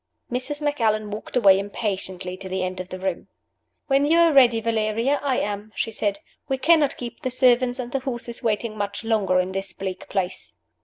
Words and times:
Mrs. 0.31 0.63
Macallan 0.63 1.11
walked 1.11 1.37
away 1.37 1.59
impatiently 1.59 2.35
to 2.37 2.49
the 2.49 2.63
end 2.63 2.79
of 2.79 2.89
the 2.89 2.97
room. 2.97 3.27
"When 3.85 4.03
you 4.03 4.17
are 4.17 4.33
ready, 4.33 4.59
Valeria, 4.59 5.19
I 5.21 5.37
am," 5.37 5.71
she 5.75 5.91
said. 5.91 6.17
"We 6.49 6.57
cannot 6.57 6.97
keep 6.97 7.21
the 7.21 7.29
servants 7.29 7.77
and 7.77 7.91
the 7.91 7.99
horses 7.99 8.41
waiting 8.41 8.75
much 8.75 9.03
longer 9.03 9.39
in 9.39 9.51
this 9.51 9.73
bleak 9.73 10.09
place." 10.09 10.55